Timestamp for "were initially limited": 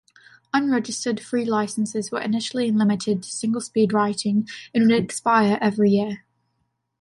2.09-3.21